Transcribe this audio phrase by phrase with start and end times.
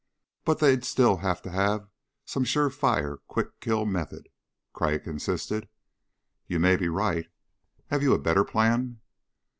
[0.45, 1.87] "But they'd still have to have
[2.25, 4.29] some sure fire quick kill method,"
[4.73, 5.69] Crag insisted.
[6.47, 7.27] "You may be right.
[7.91, 8.99] Have you a better plan?"